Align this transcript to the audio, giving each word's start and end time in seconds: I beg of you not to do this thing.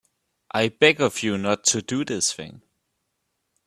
I 0.49 0.69
beg 0.69 0.99
of 0.99 1.21
you 1.21 1.37
not 1.37 1.63
to 1.65 1.83
do 1.83 2.03
this 2.03 2.33
thing. 2.33 2.63